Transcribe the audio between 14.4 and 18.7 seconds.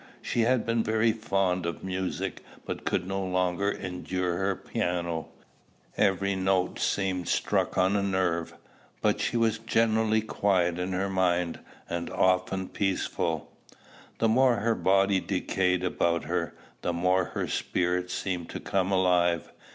her body decayed about her, the more her spirit seemed to